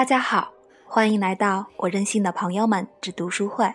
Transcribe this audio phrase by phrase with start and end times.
[0.00, 0.54] 大家好，
[0.86, 3.70] 欢迎来到我任性的朋友们之读书会。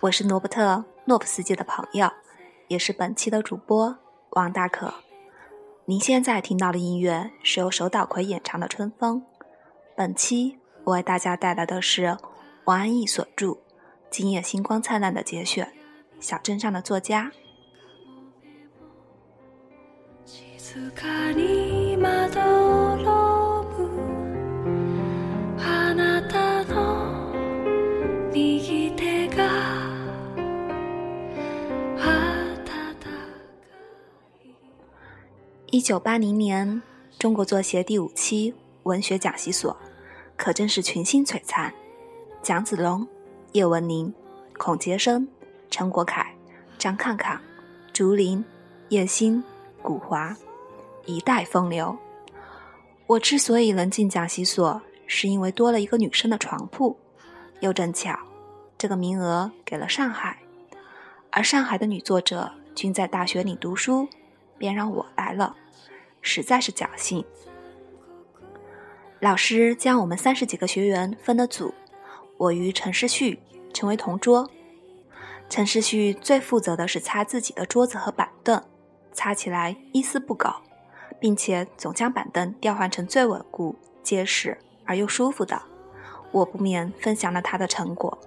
[0.00, 2.10] 我是罗伯特·诺夫斯基的朋友，
[2.68, 3.94] 也是本期的主播
[4.30, 4.94] 王大可。
[5.84, 9.20] 您现在听到的音乐是由手岛葵演唱的《春风》。
[9.94, 12.16] 本期我为大家带来的是
[12.64, 13.48] 王安忆所著
[14.08, 15.66] 《今夜星光灿烂》的节选，
[16.18, 17.30] 《小镇上的作家》。
[35.72, 36.82] 一九八零年，
[37.16, 38.52] 中国作协第五期
[38.82, 39.76] 文学讲习所，
[40.36, 41.72] 可真是群星璀璨。
[42.42, 43.06] 蒋子龙、
[43.52, 44.12] 叶文宁、
[44.58, 45.28] 孔杰生、
[45.70, 46.34] 陈国凯、
[46.76, 47.40] 张抗抗、
[47.92, 48.44] 竹林、
[48.88, 49.44] 叶欣、
[49.80, 50.36] 古华，
[51.06, 51.96] 一代风流。
[53.06, 56.96] 我之所以能进讲习所，是因为多了一个女生的床铺，
[57.60, 58.18] 又正巧，
[58.76, 60.40] 这个名额给了上海，
[61.30, 64.08] 而上海的女作者均在大学里读书。
[64.60, 65.56] 便让我来了，
[66.20, 67.24] 实在是侥幸。
[69.18, 71.72] 老师将我们三十几个学员分了组，
[72.36, 73.40] 我与陈世旭
[73.72, 74.50] 成为同桌。
[75.48, 78.62] 陈世旭最负责的是擦自己的桌子和板凳，
[79.12, 80.52] 擦起来一丝不苟，
[81.18, 85.62] 并且总将板凳调换成最稳固、结实而又舒服的。
[86.32, 88.18] 我不免分享了他的成果。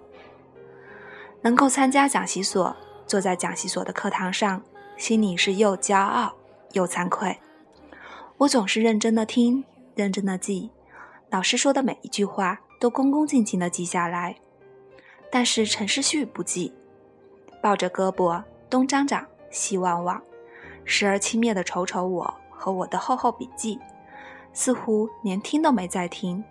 [1.42, 4.62] 能够参加讲习所，坐在讲习所的课堂上。
[5.04, 6.34] 心里是又骄傲
[6.72, 7.38] 又惭愧。
[8.38, 10.72] 我总是认真的听，认真的记，
[11.30, 14.38] 老师说的每一句话都恭恭敬敬的记下来。
[15.30, 16.74] 但是陈世旭不记，
[17.62, 20.24] 抱着胳膊东张张西望望，
[20.86, 23.78] 时而轻蔑的瞅瞅我和我的厚厚笔记，
[24.54, 26.42] 似乎连听都没在听。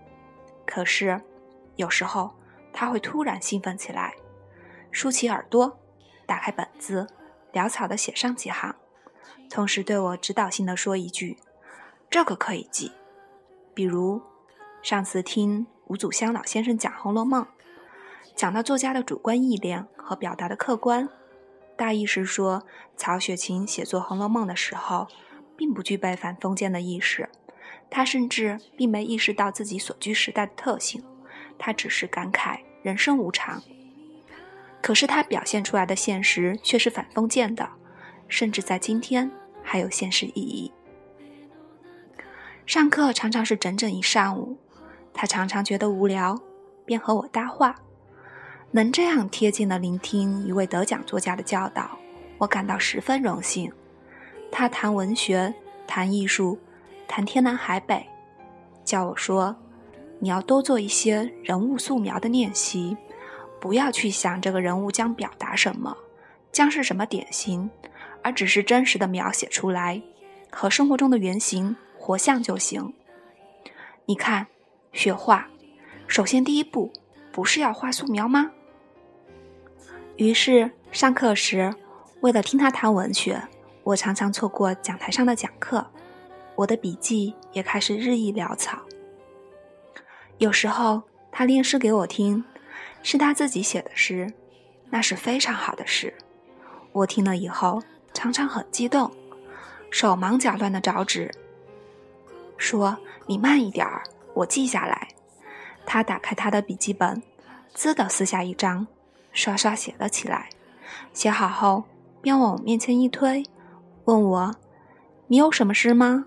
[0.67, 1.19] 可是
[1.77, 2.31] 有时候
[2.71, 4.15] 他会突然兴奋起来，
[4.91, 5.79] 竖起耳朵，
[6.27, 7.09] 打开本子。
[7.53, 8.75] 潦草的写上几行，
[9.51, 11.37] 同时对我指导性的说一句
[12.11, 12.93] ：“这个可以记。”
[13.75, 14.21] 比如
[14.83, 17.45] 上次听吴祖香老先生讲《红楼梦》，
[18.35, 21.09] 讲到作家的主观意念和表达的客观，
[21.77, 22.65] 大意是说
[22.97, 25.09] 曹雪芹写作《红楼梦》的时候，
[25.57, 27.29] 并不具备反封建的意识，
[27.91, 31.03] 他甚至并没意识到自己所居时代的特性，
[31.59, 33.63] 他只是感慨人生无常。
[34.83, 37.67] 可是他表现出来的现实却是反封建的，
[38.29, 39.31] 甚至在今天
[39.63, 40.73] 还有现实意义。
[42.67, 44.57] 上课常常是整整一上午，
[45.15, 46.41] 他常常觉得无聊，
[46.85, 47.77] 便和我搭话。
[48.73, 51.99] 能这样贴近的聆听一位得奖作家的教导，
[52.39, 53.73] 我感到十分荣幸。
[54.51, 55.55] 他谈文学，
[55.87, 56.59] 谈艺术，
[57.07, 58.07] 谈天南海北，
[58.85, 59.55] 叫我说
[60.19, 62.97] ：“你要多做一些人物素描的练习。”
[63.63, 65.97] 不要去想这个人物将表达什么，
[66.51, 67.71] 将是什么典型，
[68.21, 70.03] 而只是真实的描写出来，
[70.51, 72.93] 和生活中的原型活像就行。
[74.07, 74.49] 你看，
[74.93, 75.47] 学画，
[76.09, 76.93] 首先第一步
[77.31, 78.51] 不是要画素描吗？
[80.17, 81.73] 于是上课时，
[82.21, 83.41] 为了听他谈文学，
[83.85, 85.87] 我常常错过讲台上的讲课，
[86.57, 88.81] 我的笔记也开始日益潦草。
[90.39, 92.45] 有时候他念诗给我听。
[93.03, 94.33] 是他自己写的诗，
[94.91, 96.15] 那是非常好的诗。
[96.93, 97.83] 我听了以后，
[98.15, 99.11] 常常很激动，
[99.91, 101.31] 手忙脚乱的找纸，
[102.57, 102.97] 说
[103.27, 104.03] ：“你慢一点儿，
[104.35, 105.09] 我记下来。”
[105.85, 107.23] 他打开他的笔记本，
[107.75, 108.87] 滋的撕下一张，
[109.33, 110.49] 刷刷写了起来。
[111.13, 111.85] 写好后，
[112.21, 113.45] 便往我面前一推，
[114.05, 114.55] 问我
[115.29, 116.27] ：“你有什么诗吗？”“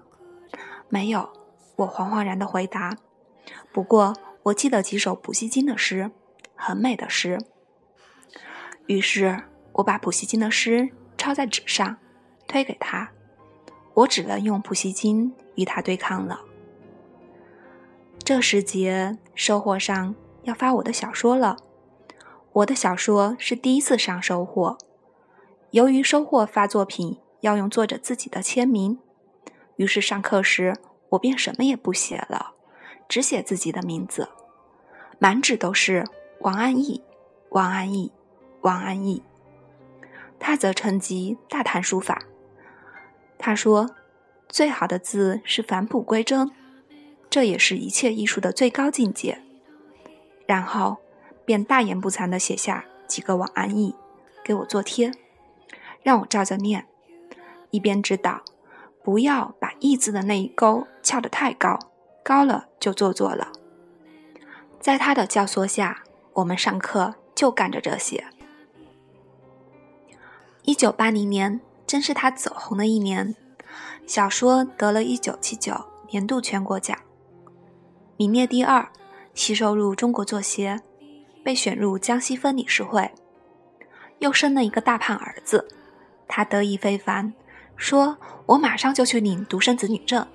[0.89, 1.29] 没有。”
[1.77, 2.95] 我惶惶然的回答。
[3.73, 6.09] 不过，我记得几首普希金的诗。
[6.55, 7.37] 很美的诗。
[8.87, 9.43] 于是
[9.73, 11.97] 我把普希金的诗抄在纸上，
[12.47, 13.11] 推给他。
[13.93, 16.41] 我只能用普希金与他对抗了。
[18.19, 21.57] 这时节，收获上要发我的小说了。
[22.51, 24.77] 我的小说是第一次上收获。
[25.71, 28.99] 由于收获发作品要用作者自己的签名，
[29.75, 30.75] 于是上课时
[31.09, 32.53] 我便什么也不写了，
[33.07, 34.29] 只写自己的名字，
[35.19, 36.05] 满纸都是。
[36.39, 37.01] 王安忆，
[37.49, 38.11] 王安忆，
[38.61, 39.23] 王安忆。
[40.39, 42.21] 他则趁机大谈书法。
[43.37, 43.95] 他说
[44.47, 46.51] ：“最好的字是返璞归真，
[47.29, 49.41] 这也是一切艺术的最高境界。”
[50.45, 50.97] 然后
[51.43, 53.95] 便大言不惭地写下几个王安忆，
[54.43, 55.11] 给我做贴，
[56.03, 56.85] 让我照着念，
[57.71, 58.43] 一边指导
[59.03, 61.79] 不要把“忆”字的那一勾翘得太高，
[62.23, 63.51] 高了就做作了。
[64.79, 66.03] 在他的教唆下，
[66.35, 68.23] 我们上课就干着这些。
[70.63, 73.35] 一九八零年正是他走红的一年，
[74.05, 75.73] 小说得了一九七九
[76.09, 76.97] 年度全国奖，
[78.17, 78.85] 名列第二，
[79.33, 80.81] 吸收入中国作协，
[81.41, 83.09] 被选入江西分理事会，
[84.19, 85.65] 又生了一个大胖儿子，
[86.27, 87.33] 他得意非凡，
[87.77, 88.17] 说
[88.47, 90.27] 我马上就去领独生子女证，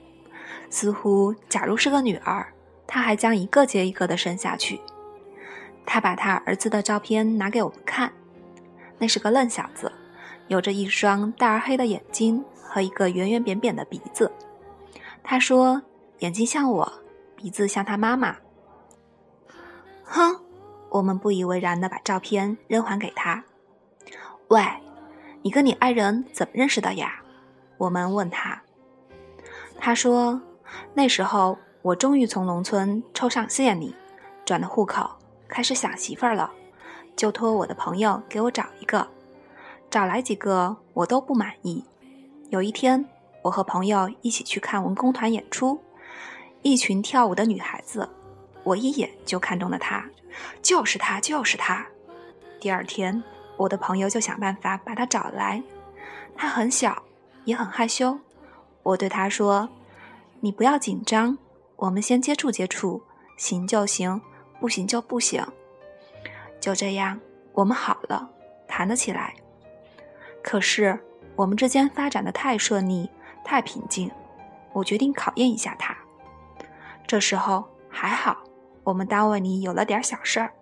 [0.71, 2.55] 似乎假如是个女儿，
[2.87, 4.81] 他还将一个接一个的生下去。
[5.85, 8.13] 他把他儿子的照片拿给我们看，
[8.99, 9.91] 那是个愣小子。
[10.49, 14.33] 有着一双大而黑的眼睛和一个圆圆扁扁的鼻子。
[15.23, 15.81] 他说
[16.19, 16.93] ：“眼睛像我，
[17.37, 18.37] 鼻子像他妈妈。”
[20.03, 20.41] 哼，
[20.89, 23.45] 我们不以为然的把照片扔还给他。
[24.49, 24.61] 喂，
[25.43, 27.23] 你跟你爱人怎么认识的呀？
[27.79, 28.61] 我们问他。
[29.79, 30.43] 他说
[30.95, 33.95] ：“那时候我终于从农村抽上县里，
[34.45, 35.09] 转了户口，
[35.51, 36.51] 开始想媳妇儿了，
[37.17, 39.07] 就托我的朋友给我找一个。”
[39.91, 41.85] 找来几个我都不满意。
[42.51, 43.05] 有一天，
[43.43, 45.81] 我和朋友一起去看文工团演出，
[46.63, 48.09] 一群跳舞的女孩子，
[48.63, 50.09] 我一眼就看中了她，
[50.63, 51.85] 就是她，就是她。
[52.61, 53.21] 第二天，
[53.57, 55.61] 我的朋友就想办法把她找来。
[56.37, 57.03] 她很小，
[57.45, 58.17] 也很害羞。
[58.85, 59.69] 我对她说
[60.39, 61.37] ：“你不要紧张，
[61.75, 63.03] 我们先接触接触，
[63.37, 64.21] 行就行，
[64.61, 65.45] 不行就不行。”
[66.61, 67.19] 就这样，
[67.53, 68.31] 我们好了，
[68.69, 69.35] 谈了起来。
[70.43, 70.99] 可是
[71.35, 73.11] 我们之间发展的太顺利，
[73.43, 74.11] 太平静，
[74.73, 75.97] 我决定考验一下他。
[77.07, 78.45] 这时候还好，
[78.85, 80.53] 我们单位里有了点小事儿，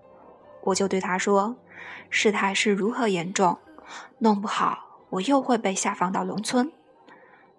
[0.63, 1.57] 我就对他说
[2.11, 3.59] ：“事态是如何严重，
[4.19, 6.73] 弄不好我又会被下放到农村。”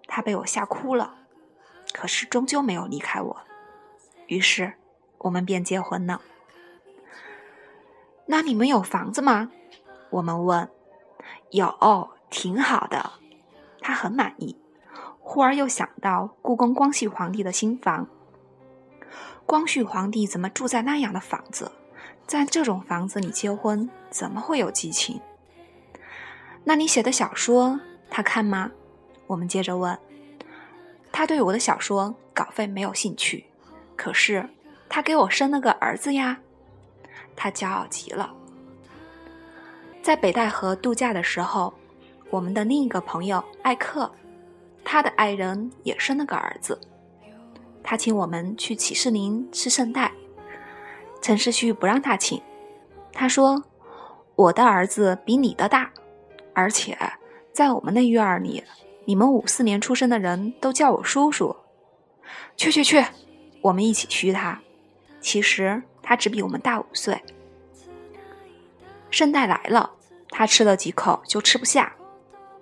[0.08, 1.14] 他被我吓哭了，
[1.92, 3.36] 可是终究没有离开我。
[4.26, 4.72] 于是
[5.20, 6.20] 我们便结婚了。
[8.26, 9.50] 那你们有房子吗？
[10.10, 10.68] 我们问。
[11.50, 13.12] 有，挺好的，
[13.80, 14.56] 他很满意。
[15.18, 18.08] 忽而又想到故宫光绪皇帝的新房，
[19.46, 21.72] 光绪皇帝怎么住在那样的房子？
[22.26, 25.20] 在这种房子里结婚，怎么会有激情？
[26.64, 28.70] 那你写的小说，他看吗？
[29.26, 29.98] 我们接着问。
[31.12, 33.46] 他对我的小说稿费没有兴趣，
[33.96, 34.48] 可是
[34.90, 36.36] 他给我生了个儿子呀，
[37.36, 38.34] 他骄傲极了。
[40.02, 41.72] 在北戴河度假的时候，
[42.28, 44.10] 我们的另一个朋友艾克，
[44.84, 46.78] 他的爱人也生了个儿子。
[47.82, 50.12] 他请我们去启士林吃圣代，
[51.22, 52.42] 陈世旭不让他请，
[53.12, 53.62] 他说
[54.34, 55.90] ：“我的儿子比你的大，
[56.52, 56.98] 而且
[57.52, 58.64] 在我们那院儿里，
[59.04, 61.54] 你们五四年出生的人都叫我叔叔。”
[62.56, 63.04] 去去去，
[63.62, 64.60] 我们一起嘘他。
[65.20, 67.22] 其实他只比我们大五岁。
[69.10, 69.90] 圣代来了，
[70.30, 71.92] 他吃了几口就吃不下，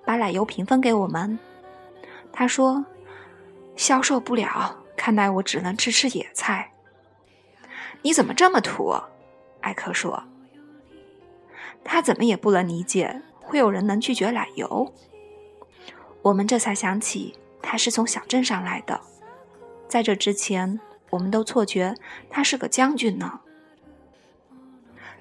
[0.04, 1.38] 把奶油瓶分给我们。
[2.32, 2.84] 他说
[3.76, 6.72] ：“消受不了，看来我只能吃吃野菜。”
[8.02, 8.94] 你怎么这么土？
[9.60, 10.22] 艾克说。
[11.84, 14.92] 他怎么也不能理解会有人能拒绝奶油。
[16.22, 19.00] 我们这才想起他是从小镇上来的，
[19.88, 20.78] 在这之前，
[21.10, 21.94] 我们都错觉
[22.28, 23.40] 他是个将军呢。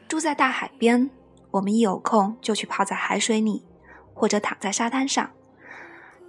[0.07, 1.09] 住在大海边。
[1.51, 3.65] 我们一有空就去泡在海水里，
[4.13, 5.31] 或者躺在沙滩上。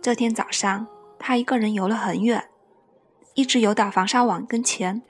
[0.00, 0.86] 这天早上，
[1.18, 2.48] 他一个人游了很远，
[3.34, 5.02] 一直游到防沙网跟前，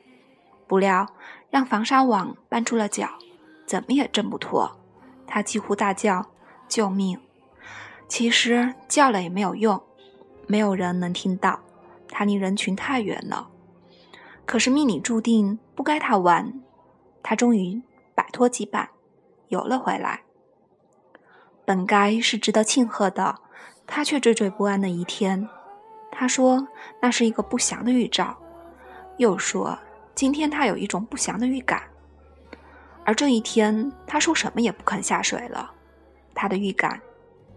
[0.67, 1.07] 不料
[1.51, 3.11] 让防沙网绊住了脚，
[3.67, 4.81] 怎么也挣不脱。
[5.27, 6.31] 他几乎大叫
[6.67, 7.21] ：“救命！”
[8.09, 9.81] 其实叫了也没有用，
[10.47, 11.61] 没有人能听到，
[12.09, 13.51] 他离人群太远了。
[14.49, 16.59] 可是命里注定不该他玩，
[17.23, 17.83] 他终于
[18.15, 18.89] 摆脱羁绊。
[19.49, 20.23] 游了回来，
[21.67, 23.35] 本该是值得庆贺的，
[23.87, 25.47] 他却惴惴不安的一天。
[26.11, 26.67] 他说
[27.03, 28.35] 那是一个不祥的预兆，
[29.19, 29.79] 又说
[30.15, 31.83] 今天他有一种不祥的预感。
[33.05, 35.71] 而这一天，他说什么也不肯下水了。
[36.35, 36.99] 他的预感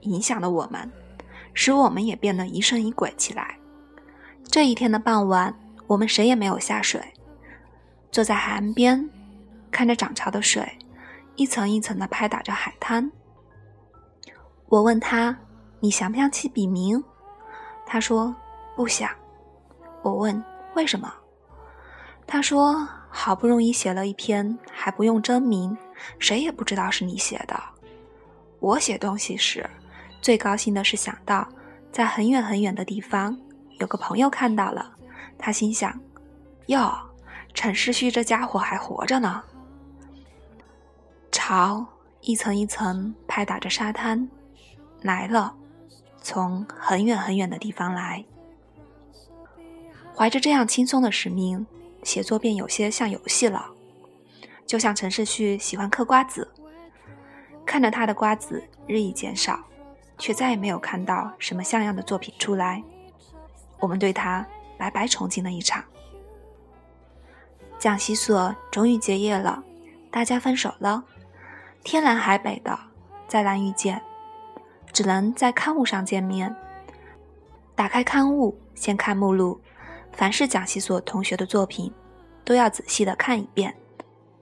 [0.01, 0.91] 影响了我们，
[1.53, 3.57] 使我们也变得疑神疑鬼起来。
[4.43, 5.57] 这一天的傍晚，
[5.91, 7.01] 我们谁也没有下水，
[8.13, 9.09] 坐在海岸边，
[9.69, 10.65] 看着涨潮的水。
[11.35, 13.11] 一层一层的拍打着海滩。
[14.69, 15.37] 我问他
[15.81, 17.03] ：“你想不想起笔名？”
[17.85, 18.33] 他说
[18.73, 19.09] ：“不想。”
[20.01, 20.41] 我问
[20.75, 21.13] ：“为什么？”
[22.25, 25.77] 他说：“好不容易写了一篇，还不用真名，
[26.19, 27.61] 谁也不知道是你写的。
[28.59, 29.69] 我写东西时，
[30.21, 31.45] 最高兴的是想到，
[31.91, 33.37] 在很远很远的地方，
[33.79, 34.95] 有个朋友看到了，
[35.41, 35.99] 他心想
[36.67, 36.93] ：‘哟，
[37.53, 39.43] 陈世旭这家伙还活着呢。
[41.31, 41.85] 潮
[42.21, 44.29] 一层一层拍打着沙滩，
[45.01, 45.55] 来了，
[46.21, 48.23] 从很远很远的地方来。
[50.15, 51.65] 怀着这样轻松的使命，
[52.03, 53.65] 写作便有些像游戏了。
[54.67, 56.49] 就像陈世旭喜欢嗑瓜子，
[57.65, 59.59] 看着他的瓜子日益减少，
[60.17, 62.83] 却再也没有看到什么像样的作品出来。
[63.79, 64.45] 我们对他
[64.81, 65.83] 白白憧憬了一场。
[67.77, 69.63] 讲习所终于结业了，
[70.09, 71.03] 大家分手了。
[71.83, 72.75] 天南海北的，
[73.27, 74.01] 再难遇见，
[74.91, 76.55] 只能在刊物上见面。
[77.75, 79.61] 打开刊物，先看目录，
[80.11, 81.93] 凡是讲习所同学的作品，
[82.43, 83.75] 都要仔细的看一遍。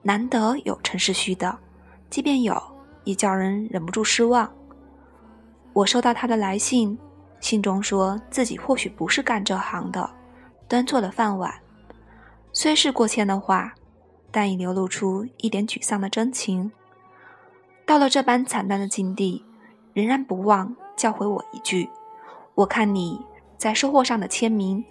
[0.00, 1.58] 难得有陈世旭的，
[2.08, 2.58] 即便有，
[3.04, 4.50] 也叫人忍不住失望。
[5.74, 6.98] 我收到他的来信，
[7.40, 10.10] 信中说自己或许不是干这行的，
[10.70, 11.52] 端错了饭碗。
[12.52, 13.74] 虽是过谦的话，
[14.30, 16.70] 但已流露出一点沮丧的真情。
[17.84, 19.44] 到了这般惨淡的境地，
[19.92, 21.90] 仍然不忘教诲我一句
[22.54, 23.20] ：“我看你
[23.58, 24.84] 在收获上的签名，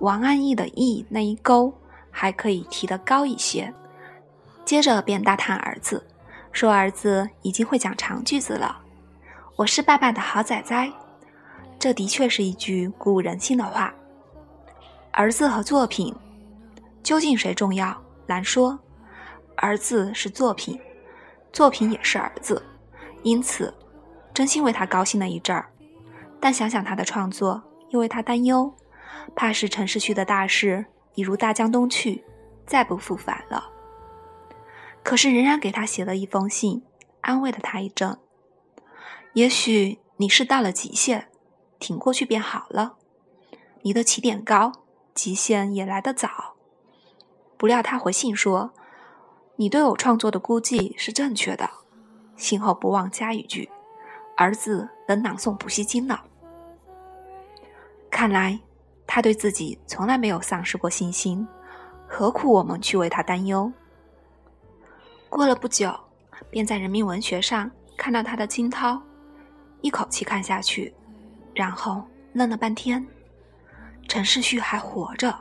[0.00, 1.72] 王安忆的忆那一勾
[2.10, 3.72] 还可以提得高一些。”
[4.66, 6.06] 接着便大叹儿子，
[6.52, 8.82] 说儿子已经会讲长句子了。
[9.56, 10.92] 我是爸爸的好崽崽，
[11.78, 13.94] 这的确是一句鼓舞人心的话。
[15.16, 16.12] 儿子和作品，
[17.04, 17.96] 究竟谁重要？
[18.26, 18.76] 难说。
[19.54, 20.76] 儿子是作品。
[21.52, 22.60] 作品也是儿子，
[23.22, 23.72] 因此，
[24.34, 25.70] 真心为他高兴了一阵儿。
[26.40, 28.74] 但想想他的创作，又为他担忧，
[29.36, 32.24] 怕是陈世旭的大事已如大江东去，
[32.66, 33.70] 再不复返了。
[35.04, 36.82] 可是仍然给他写了一封信，
[37.20, 38.18] 安慰了他一阵。
[39.34, 41.28] 也许你是到了极限，
[41.78, 42.96] 挺过去便好了。
[43.82, 44.72] 你的起点高，
[45.14, 46.54] 极限也来得早。
[47.56, 48.72] 不料他回信说。
[49.56, 51.70] 你对我创作的估计是正确的，
[52.34, 53.70] 信后不忘加一句
[54.36, 56.24] ：“儿子能朗诵补习金了。”
[58.10, 58.58] 看来
[59.06, 61.46] 他对自己从来没有丧失过信心，
[62.08, 63.72] 何苦我们去为他担忧？
[65.28, 65.96] 过了不久，
[66.50, 69.00] 便在人民文学上看到他的惊涛，
[69.82, 70.92] 一口气看下去，
[71.54, 72.02] 然后
[72.32, 73.06] 愣了半天。
[74.08, 75.36] 陈世旭还活着，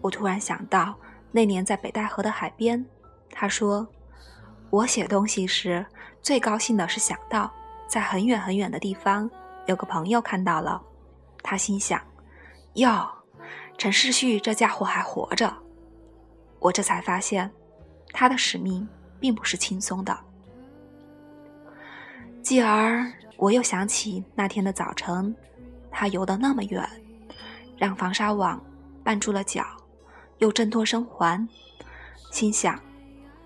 [0.00, 0.94] 我突然想到。
[1.34, 2.84] 那年在北戴河的海边，
[3.30, 3.88] 他说
[4.68, 5.86] ：“我写东西时
[6.20, 7.50] 最高兴的是想到，
[7.88, 9.30] 在很远很远的地方
[9.66, 10.82] 有个朋友看到了。
[11.42, 11.98] 他心想：
[12.74, 13.10] 哟，
[13.78, 15.50] 陈世旭这家伙还活着。
[16.58, 17.50] 我这才发现，
[18.12, 18.86] 他的使命
[19.18, 20.14] 并不是轻松的。
[22.42, 25.34] 继而，我又想起那天的早晨，
[25.90, 26.86] 他游得那么远，
[27.82, 28.62] 让防沙网
[29.04, 29.64] 绊住了脚。”
[30.38, 31.48] 又挣脱生还，
[32.32, 32.76] 心想，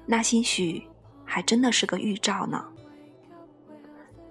[0.07, 0.83] 那兴许
[1.27, 2.65] 还真的是个预兆呢。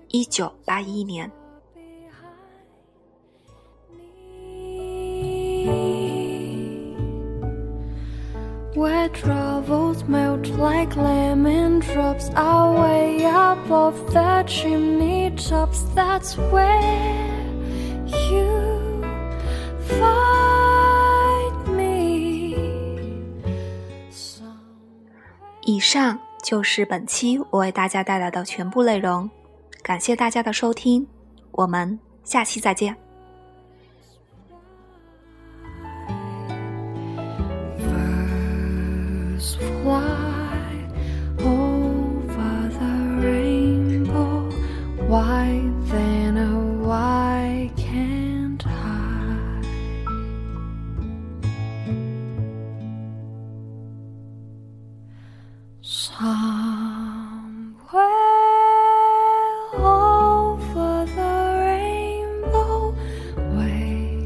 [0.08, 1.32] 一九八一年。
[25.68, 29.30] 以上就是本期我为大家带来的全部内容，
[29.82, 31.06] 感谢大家的收听，
[31.52, 33.05] 我们下期再见。
[55.88, 56.18] Somewhere
[59.76, 62.96] over the rainbow,
[63.56, 64.26] way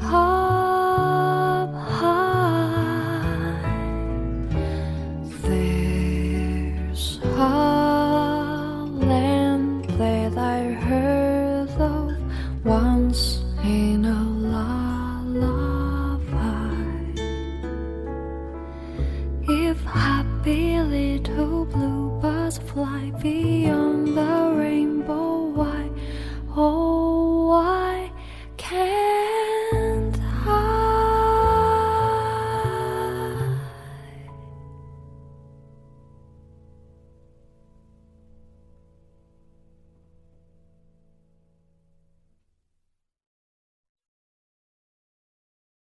[0.00, 3.58] up high,
[5.42, 12.16] there's a land that I heard of
[12.64, 14.22] once in a
[14.54, 15.50] lullaby.
[19.48, 25.50] If I be little blue butterfly beyond the rainbow.
[25.54, 25.90] Why?
[26.56, 27.09] Oh.